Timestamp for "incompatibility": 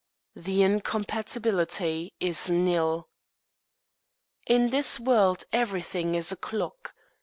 0.63-2.11